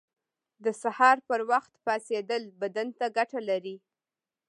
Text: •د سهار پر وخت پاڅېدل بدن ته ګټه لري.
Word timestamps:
•د 0.63 0.65
سهار 0.81 1.17
پر 1.27 1.39
وخت 1.51 1.73
پاڅېدل 1.85 2.43
بدن 2.61 2.87
ته 2.99 3.05
ګټه 3.17 3.39
لري. 3.49 3.75